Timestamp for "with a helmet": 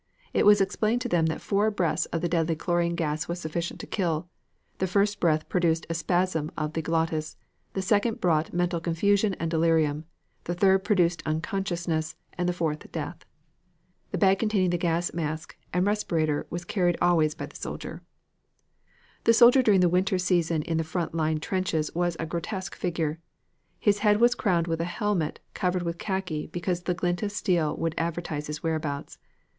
24.65-25.41